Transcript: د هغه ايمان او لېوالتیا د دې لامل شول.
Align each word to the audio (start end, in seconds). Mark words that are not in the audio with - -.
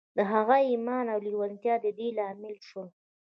د 0.17 0.19
هغه 0.31 0.57
ايمان 0.69 1.05
او 1.13 1.19
لېوالتیا 1.25 1.75
د 1.81 1.87
دې 1.97 2.07
لامل 2.17 2.55
شول. 2.67 2.89